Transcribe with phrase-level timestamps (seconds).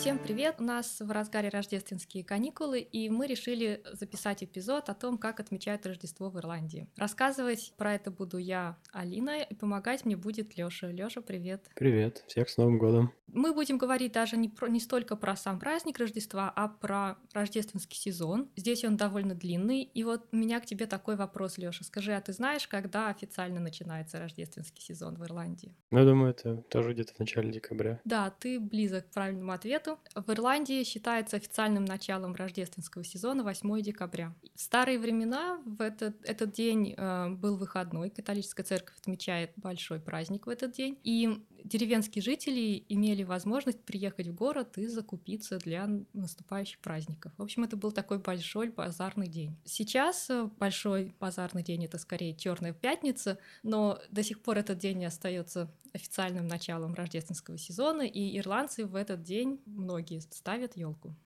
[0.00, 0.54] Всем привет!
[0.60, 5.84] У нас в разгаре рождественские каникулы, и мы решили записать эпизод о том, как отмечают
[5.84, 6.88] Рождество в Ирландии.
[6.96, 10.90] Рассказывать про это буду я, Алина, и помогать мне будет Лёша.
[10.90, 11.68] Лёша, привет!
[11.74, 12.24] Привет!
[12.28, 13.12] Всех с Новым годом!
[13.32, 17.96] Мы будем говорить даже не, про, не столько про сам праздник Рождества, а про рождественский
[17.96, 18.50] сезон.
[18.56, 21.84] Здесь он довольно длинный, и вот у меня к тебе такой вопрос, Лёша.
[21.84, 25.76] Скажи, а ты знаешь, когда официально начинается рождественский сезон в Ирландии?
[25.90, 28.00] Ну, я думаю, это тоже где-то в начале декабря.
[28.04, 29.89] Да, ты близок к правильному ответу.
[30.14, 34.34] В Ирландии считается официальным началом рождественского сезона 8 декабря.
[34.54, 38.10] В старые времена в этот, этот день э, был выходной.
[38.10, 40.98] Католическая церковь отмечает большой праздник в этот день.
[41.04, 47.32] И деревенские жители имели возможность приехать в город и закупиться для наступающих праздников.
[47.36, 49.56] В общем, это был такой большой базарный день.
[49.64, 55.04] Сейчас э, большой базарный день это скорее черная пятница, но до сих пор этот день
[55.04, 61.16] остается официальным началом рождественского сезона, и ирландцы в этот день многие ставят елку.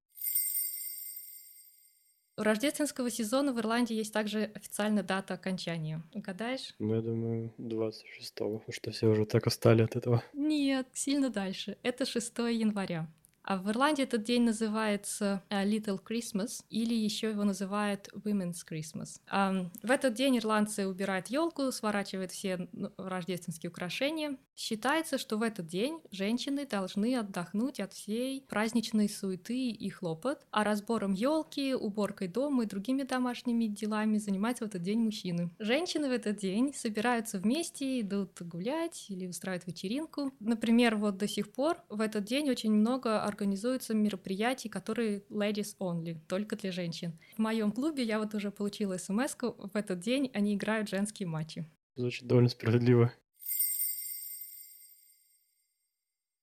[2.36, 6.02] У рождественского сезона в Ирландии есть также официальная дата окончания.
[6.12, 6.74] Угадаешь?
[6.80, 10.24] Ну, я думаю, 26-го, потому что все уже так устали от этого.
[10.32, 11.76] Нет, сильно дальше.
[11.84, 13.06] Это 6 января.
[13.44, 19.20] А в Ирландии этот день называется э, Little Christmas, или еще его называют Women's Christmas.
[19.82, 24.38] В этот день ирландцы убирают елку, сворачивают все ну, рождественские украшения.
[24.56, 30.64] Считается, что в этот день женщины должны отдохнуть от всей праздничной суеты и хлопот, а
[30.64, 35.50] разбором елки, уборкой дома и другими домашними делами занимаются в этот день мужчины.
[35.58, 40.32] Женщины в этот день собираются вместе, идут гулять или устраивают вечеринку.
[40.40, 46.16] Например, вот до сих пор в этот день очень много организуются мероприятий, которые ladies only,
[46.28, 47.18] только для женщин.
[47.36, 51.66] В моем клубе я вот уже получила смс в этот день они играют женские матчи.
[51.96, 53.12] Звучит довольно справедливо.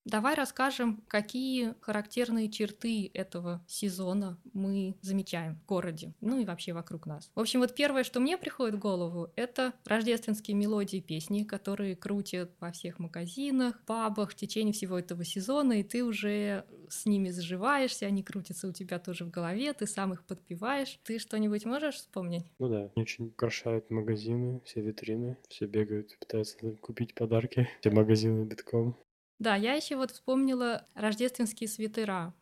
[0.03, 7.05] Давай расскажем, какие характерные черты этого сезона мы замечаем в городе, ну и вообще вокруг
[7.05, 7.29] нас.
[7.35, 11.95] В общем, вот первое, что мне приходит в голову, это рождественские мелодии и песни, которые
[11.95, 17.29] крутят во всех магазинах, пабах в течение всего этого сезона, и ты уже с ними
[17.29, 20.99] заживаешься, они крутятся у тебя тоже в голове, ты сам их подпеваешь.
[21.03, 22.45] Ты что-нибудь можешь вспомнить?
[22.59, 28.97] Ну да, очень украшают магазины, все витрины, все бегают, пытаются купить подарки, все магазины битком.
[29.39, 32.33] Да, я еще вот вспомнила рождественские свитера.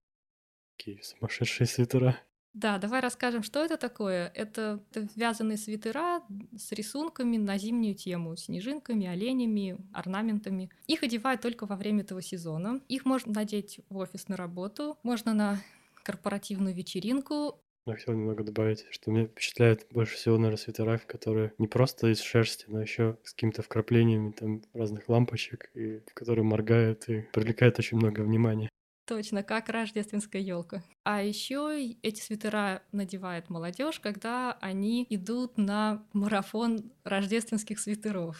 [0.78, 2.20] Какие сумасшедшие свитера.
[2.54, 4.32] Да, давай расскажем, что это такое.
[4.34, 4.84] Это,
[5.16, 6.22] вязаные свитера
[6.58, 10.70] с рисунками на зимнюю тему, снежинками, оленями, орнаментами.
[10.88, 12.82] Их одевают только во время этого сезона.
[12.88, 15.60] Их можно надеть в офис на работу, можно на
[16.04, 21.68] корпоративную вечеринку, я хотел немного добавить, что меня впечатляет больше всего, наверное, свитера, которые не
[21.68, 27.22] просто из шерсти, но еще с какими-то вкраплениями там разных лампочек, и которые моргают и
[27.34, 28.70] привлекают очень много внимания.
[29.10, 30.84] Точно, как рождественская елка.
[31.04, 38.40] А еще эти свитера надевает молодежь, когда они идут на марафон рождественских свитеров.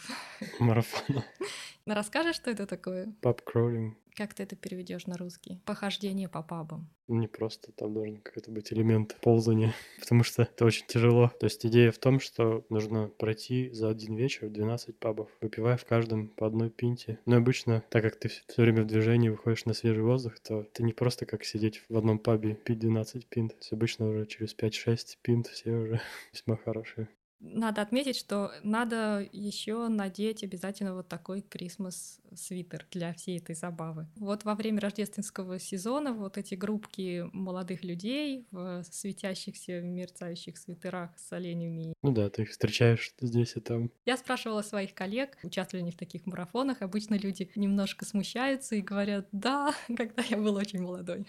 [0.60, 1.24] Марафон.
[1.86, 3.12] Расскажешь, что это такое?
[3.20, 3.98] Паб кроулинг.
[4.20, 5.62] Как ты это переведешь на русский?
[5.64, 6.90] Похождение по пабам.
[7.08, 11.32] Не просто, там должен какой-то быть элемент ползания, потому что это очень тяжело.
[11.40, 15.86] То есть идея в том, что нужно пройти за один вечер 12 пабов, выпивая в
[15.86, 17.18] каждом по одной пинте.
[17.24, 20.82] Но обычно, так как ты все время в движении выходишь на свежий воздух, то это
[20.82, 23.56] не просто как сидеть в одном пабе пить 12 пинт.
[23.60, 26.02] Все обычно уже через 5-6 пинт все уже
[26.34, 27.08] весьма хорошие.
[27.40, 34.06] Надо отметить, что надо еще надеть обязательно вот такой крисмас свитер для всей этой забавы.
[34.16, 41.32] Вот во время рождественского сезона вот эти группки молодых людей в светящихся, мерцающих свитерах с
[41.32, 41.94] оленями.
[42.02, 43.90] Ну да, ты их встречаешь здесь и там.
[44.04, 46.82] Я спрашивала своих коллег, участвовали они в таких марафонах.
[46.82, 51.26] Обычно люди немножко смущаются и говорят, да, когда я был очень молодой.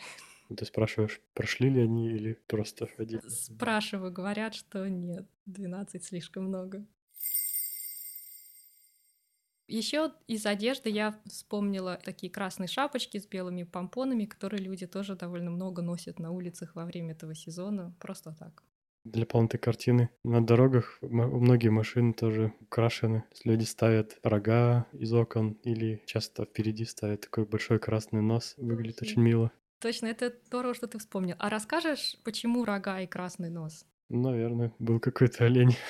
[0.56, 3.22] Ты спрашиваешь, прошли ли они или просто ходили?
[3.28, 6.86] Спрашиваю, говорят, что нет, 12 слишком много.
[9.68, 15.50] Еще из одежды я вспомнила такие красные шапочки с белыми помпонами, которые люди тоже довольно
[15.50, 18.64] много носят на улицах во время этого сезона, просто так.
[19.04, 23.24] Для полноты картины на дорогах многие машины тоже украшены.
[23.46, 28.54] Люди ставят рога из окон или часто впереди ставят такой большой красный нос.
[28.58, 29.52] Выглядит очень мило.
[29.82, 31.36] Точно, это здорово, что ты вспомнил.
[31.40, 33.86] А расскажешь, почему рога и красный нос?
[34.10, 35.76] Наверное, был какой-то олень.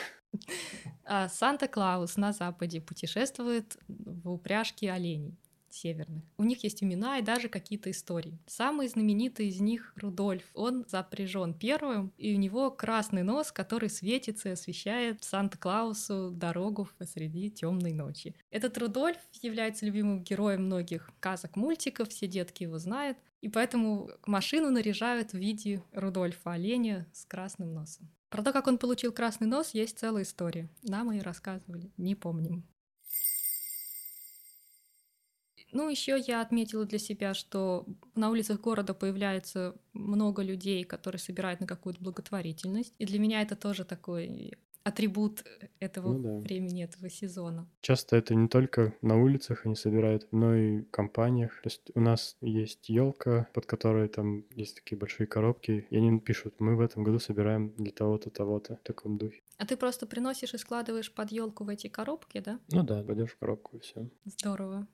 [1.04, 5.38] А Санта-Клаус на Западе путешествует в упряжке оленей.
[5.74, 6.24] Северных.
[6.38, 8.40] У них есть имена и даже какие-то истории.
[8.48, 10.44] Самый знаменитый из них Рудольф.
[10.54, 17.50] Он запряжен первым, и у него красный нос, который светится и освещает Санта-Клаусу дорогу посреди
[17.50, 18.36] темной ночи.
[18.50, 24.70] Этот Рудольф является любимым героем многих сказок, мультиков, все детки его знают, и поэтому машину
[24.70, 28.10] наряжают в виде Рудольфа оленя с красным носом.
[28.30, 30.70] Про то, как он получил красный нос, есть целая история.
[30.84, 32.64] Нам ее рассказывали, не помним.
[35.72, 37.86] Ну, еще я отметила для себя, что
[38.16, 42.94] на улицах города появляется много людей, которые собирают на какую-то благотворительность.
[42.98, 45.44] И для меня это тоже такой атрибут
[45.80, 46.40] этого ну, да.
[46.40, 47.70] времени, этого сезона.
[47.82, 51.62] Часто это не только на улицах они собирают, но и в компаниях.
[51.62, 56.20] То есть у нас есть елка, под которой там есть такие большие коробки, и они
[56.20, 59.42] пишут, мы в этом году собираем для того-то, того-то, в таком духе.
[59.58, 62.60] А ты просто приносишь и складываешь под елку в эти коробки, да?
[62.72, 64.10] Ну да, пойдешь в коробку и все.
[64.26, 64.88] Здорово.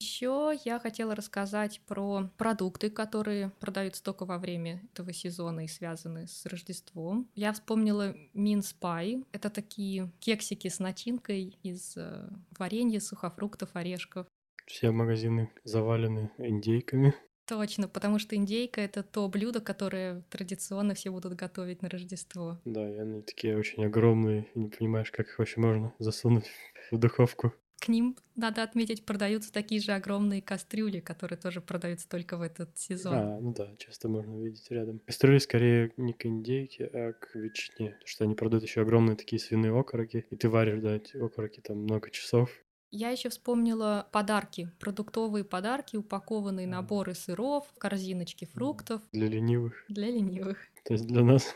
[0.00, 6.26] Еще я хотела рассказать про продукты, которые продаются только во время этого сезона и связаны
[6.26, 7.28] с Рождеством.
[7.34, 9.22] Я вспомнила Минс Пай.
[9.32, 14.26] Это такие кексики с начинкой из э, варенья, сухофруктов, орешков.
[14.66, 17.14] Все магазины завалены индейками.
[17.46, 22.58] Точно, потому что индейка— это то блюдо, которое традиционно все будут готовить на Рождество.
[22.64, 26.46] Да, и они такие очень огромные, и не понимаешь, как их вообще можно засунуть
[26.90, 32.36] в духовку к ним, надо отметить, продаются такие же огромные кастрюли, которые тоже продаются только
[32.36, 33.14] в этот сезон.
[33.14, 35.00] А, ну да, часто можно увидеть рядом.
[35.06, 39.40] Кастрюли скорее не к индейке, а к ветчине, потому что они продают еще огромные такие
[39.40, 42.50] свиные окороки, и ты варишь, да, эти окороки там много часов.
[42.92, 49.00] Я еще вспомнила подарки, продуктовые подарки, упакованные наборы сыров, корзиночки фруктов.
[49.12, 49.84] Для ленивых.
[49.88, 50.58] Для ленивых.
[50.84, 51.54] То есть для нас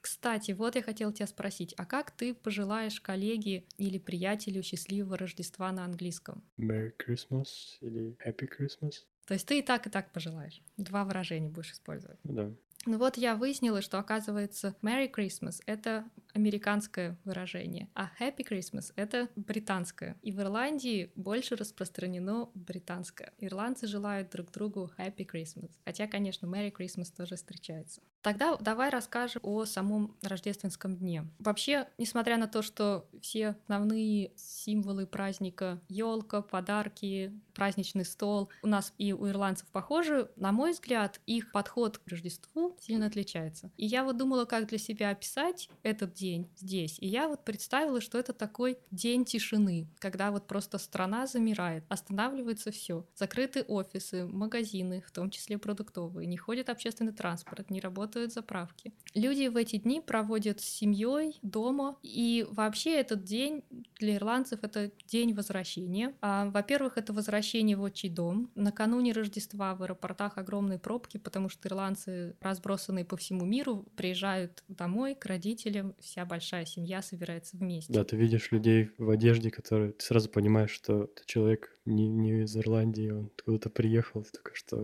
[0.00, 5.70] Кстати, вот я хотела тебя спросить, а как ты пожелаешь коллеге или приятелю счастливого Рождества
[5.72, 6.42] на английском?
[6.58, 7.46] Merry Christmas
[7.80, 8.92] или Happy Christmas?
[9.26, 10.62] То есть ты и так, и так пожелаешь.
[10.76, 12.18] Два выражения будешь использовать.
[12.24, 12.50] Да.
[12.86, 19.28] Ну вот я выяснила, что оказывается Merry Christmas— это американское выражение, а Happy Christmas— это
[19.34, 20.16] британское.
[20.22, 23.32] И в Ирландии больше распространено британское.
[23.38, 25.70] Ирландцы желают друг другу Happy Christmas.
[25.84, 28.00] Хотя, конечно, Merry Christmas тоже встречается.
[28.22, 31.24] Тогда давай расскажем о самом рождественском дне.
[31.38, 38.92] Вообще, несмотря на то, что все основные символы праздника— елка, подарки, праздничный стол— у нас
[38.98, 43.70] и у ирландцев похожи, на мой взгляд, их подход к Рождеству сильно отличается.
[43.76, 46.98] И я вот думала, как для себя описать этот день здесь.
[46.98, 52.70] И я вот представила, что это такой день тишины, когда вот просто страна замирает, останавливается
[52.70, 53.06] все.
[53.14, 58.92] Закрыты офисы, магазины, в том числе продуктовые, не ходит общественный транспорт, не работают заправки.
[59.14, 63.62] Люди в эти дни проводят с семьей дома, и вообще этот день
[63.98, 66.14] для ирландцев это день возвращения.
[66.20, 68.50] А, во-первых, это возвращение в отчий дом.
[68.54, 75.14] Накануне Рождества в аэропортах огромные пробки, потому что ирландцы разбросанные по всему миру приезжают домой
[75.14, 77.92] к родителям, вся большая семья собирается вместе.
[77.92, 82.42] Да, ты видишь людей в одежде, которые ты сразу понимаешь, что это человек не, не
[82.42, 84.82] из Ирландии, он куда-то приехал, только что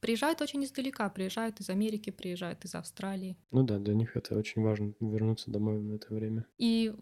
[0.00, 3.36] Приезжают очень издалека, приезжают из Америки, приезжают из Австралии.
[3.50, 6.46] Ну да, для них это очень важно вернуться домой в это время.
[6.58, 6.92] И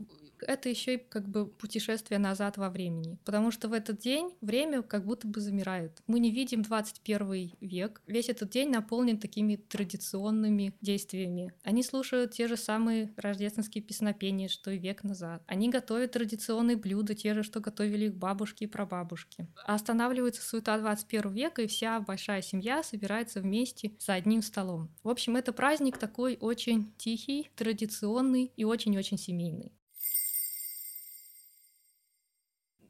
[0.42, 4.82] это еще и как бы путешествие назад во времени, потому что в этот день время
[4.82, 6.02] как будто бы замирает.
[6.06, 8.02] Мы не видим 21 век.
[8.06, 11.52] Весь этот день наполнен такими традиционными действиями.
[11.62, 15.42] Они слушают те же самые рождественские песнопения, что и век назад.
[15.46, 19.48] Они готовят традиционные блюда, те же, что готовили их бабушки и прабабушки.
[19.64, 24.90] Останавливается суета 21 века, и вся большая семья собирается вместе за одним столом.
[25.02, 29.72] В общем, это праздник такой очень тихий, традиционный и очень-очень семейный.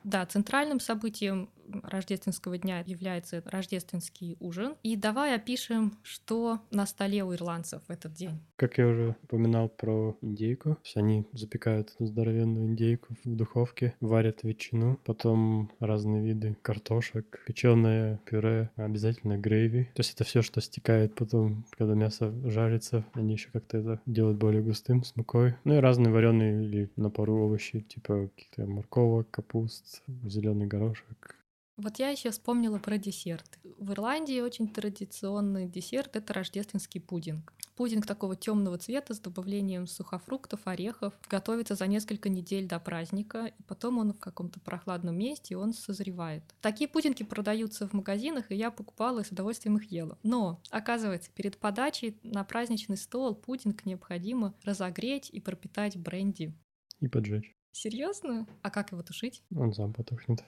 [0.05, 1.51] Да, центральным событием
[1.83, 4.75] рождественского дня является рождественский ужин.
[4.83, 8.41] И давай опишем, что на столе у ирландцев в этот день.
[8.57, 15.71] Как я уже упоминал про индейку, они запекают здоровенную индейку в духовке, варят ветчину, потом
[15.81, 19.85] разные виды картошек, печеное пюре, обязательно грейви.
[19.95, 24.39] То есть это все, что стекает потом, когда мясо жарится, они еще как-то это делают
[24.39, 25.55] более густым с мукой.
[25.65, 31.38] Ну и разные вареные или на пару овощи, типа каких-то морковок, капуст, зеленый горошек,
[31.79, 33.59] вот я еще вспомнила про десерт.
[33.79, 37.55] В Ирландии очень традиционный десерт это рождественский пудинг.
[37.77, 43.63] Пудинг такого темного цвета с добавлением сухофруктов, орехов готовится за несколько недель до праздника, и
[43.63, 46.43] потом он в каком-то прохладном месте, и он созревает.
[46.61, 50.19] Такие пудинги продаются в магазинах, и я покупала и с удовольствием их ела.
[50.25, 56.53] Но, оказывается, перед подачей на праздничный стол пудинг необходимо разогреть и пропитать бренди.
[56.99, 57.55] и поджечь.
[57.71, 58.49] Серьезно?
[58.63, 59.45] А как его тушить?
[59.55, 60.43] Он сам потухнет.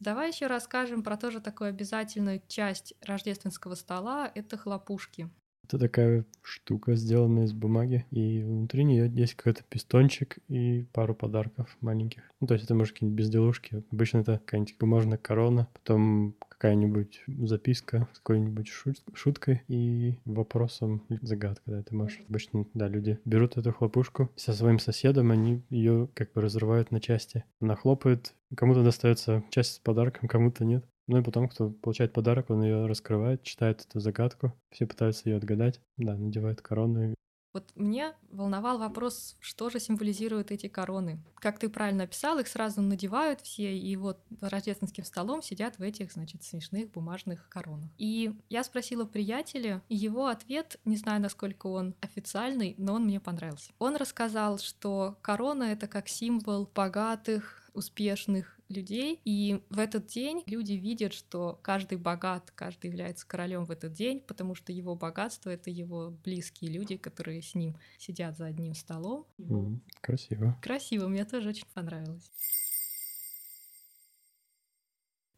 [0.00, 5.28] Давай еще расскажем про тоже такую обязательную часть рождественского стола— это хлопушки.
[5.64, 11.76] Это такая штука, сделанная из бумаги, и внутри нее есть какой-то пистончик и пару подарков
[11.82, 12.22] маленьких.
[12.40, 13.84] Ну, то есть это может какие-нибудь безделушки.
[13.92, 21.62] Обычно это какая-нибудь бумажная корона, потом какая-нибудь записка с какой-нибудь шут- шуткой и вопросом загадка,
[21.66, 22.20] да, ты можешь.
[22.28, 27.00] Обычно, да, люди берут эту хлопушку со своим соседом, они ее как бы разрывают на
[27.00, 27.44] части.
[27.60, 30.84] Она хлопает, кому-то достается часть с подарком, кому-то нет.
[31.06, 35.36] Ну и потом, кто получает подарок, он ее раскрывает, читает эту загадку, все пытаются ее
[35.36, 37.14] отгадать, да, надевает корону.
[37.52, 41.22] Вот мне волновал вопрос, что же символизируют эти короны.
[41.36, 45.82] Как ты правильно описал, их сразу надевают все, и вот за рождественским столом сидят в
[45.82, 47.90] этих, значит, смешных бумажных коронах.
[47.96, 53.20] И я спросила приятеля, и его ответ, не знаю, насколько он официальный, но он мне
[53.20, 53.72] понравился.
[53.78, 59.20] Он рассказал, что корона— это как символ богатых, успешных людей.
[59.24, 64.20] И в этот день люди видят, что каждый богат, каждый является королем в этот день,
[64.20, 69.26] потому что его богатство— это его близкие люди, которые с ним сидят за одним столом.
[70.00, 70.58] Красиво.
[70.62, 72.30] Красиво, мне тоже очень понравилось.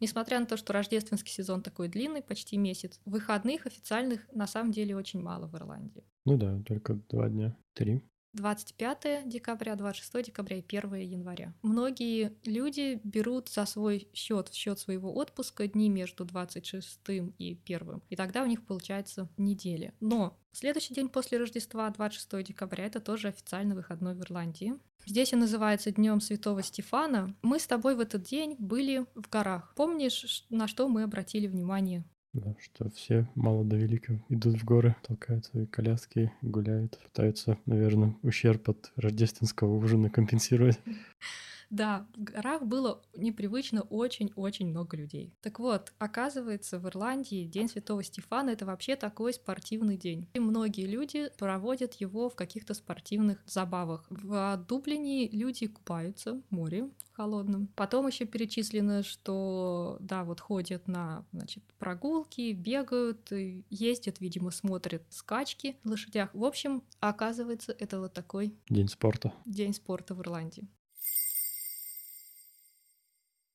[0.01, 4.97] Несмотря на то, что рождественский сезон такой длинный, почти месяц, выходных официальных на самом деле
[4.97, 6.05] очень мало в Ирландии.
[6.25, 8.03] Ну да, только два дня, три.
[8.33, 11.53] 25 декабря, 26 декабря и 1 января.
[11.63, 17.01] Многие люди берут за свой счет, в счет своего отпуска дни между 26
[17.39, 18.03] и 1.
[18.09, 19.95] И тогда у них получается неделя.
[20.01, 24.75] Но следующий день после Рождества, 26 декабря, это тоже официальный выходной в Ирландии.
[25.07, 27.35] Здесь он называется Днем Святого Стефана.
[27.43, 29.73] Мы с тобой в этот день были в горах.
[29.75, 32.05] Помнишь, на что мы обратили внимание?
[32.33, 38.15] Да, что все мало до великого идут в горы, толкают свои коляски, гуляют, пытаются, наверное,
[38.23, 40.79] ущерб от рождественского ужина компенсировать.
[41.71, 45.33] Да, в горах было непривычно очень-очень много людей.
[45.41, 50.29] Так вот, оказывается, в Ирландии День Святого Стефана это вообще такой спортивный день.
[50.35, 54.05] И многие люди проводят его в каких-то спортивных забавах.
[54.11, 57.69] В Дублине люди купаются в море холодном.
[57.77, 65.77] Потом еще перечислено, что да, вот ходят на значит, прогулки, бегают, ездят, видимо, смотрят скачки
[65.85, 66.31] на лошадях.
[66.33, 69.33] В общем, оказывается, это вот такой День спорта.
[69.45, 70.67] день спорта в Ирландии.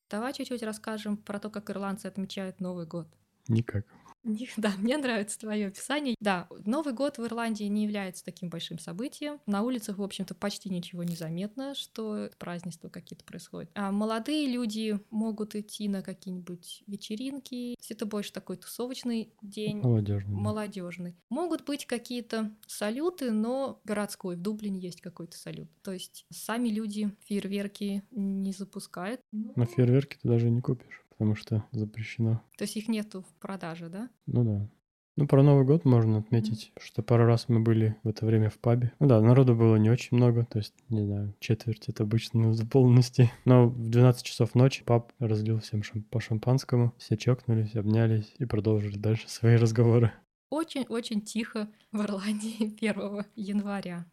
[0.10, 3.08] Давай чуть-чуть расскажем про то, как ирландцы отмечают Новый год.
[3.48, 3.86] Никак.
[4.58, 6.16] Да, мне нравится твое описание.
[6.20, 9.40] Да, Новый год в Ирландии не является таким большим событием.
[9.46, 13.70] На улицах, в общем-то, почти ничего не заметно, что празднества какие-то происходят.
[13.76, 17.76] А молодые люди могут идти на какие-нибудь вечеринки.
[17.90, 19.78] Это больше такой тусовочный день.
[19.78, 20.36] Молодежный.
[20.36, 21.16] Молодежный.
[21.30, 24.36] Могут быть какие-то салюты, но городской.
[24.36, 25.70] В Дублине есть какой-то салют.
[25.82, 29.22] То есть сами люди фейерверки не запускают.
[29.32, 32.42] На фейерверки ты даже не купишь, потому что запрещено.
[32.58, 34.10] То есть их нету в продаже, да?
[34.28, 34.70] Ну да.
[35.18, 38.60] Ну, про Новый год можно отметить, что пару раз мы были в это время в
[38.60, 38.92] пабе.
[39.00, 42.68] Ну да, народу было не очень много, то есть, не знаю, четверть это обычно в
[42.68, 43.32] полности.
[43.46, 48.46] Но в 12 часов ночи паб разлил всем шам- по шампанскому, все чокнулись, обнялись и
[48.46, 50.12] продолжили дальше свои разговоры.
[50.50, 54.06] Очень-очень тихо в Ирландии 1 января.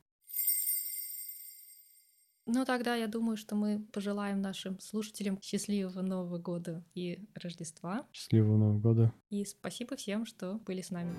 [2.46, 8.06] Ну, тогда я думаю, что мы пожелаем нашим слушателям счастливого Нового года и Рождества.
[8.12, 9.12] Счастливого Нового года.
[9.30, 11.12] И спасибо всем, что были с нами.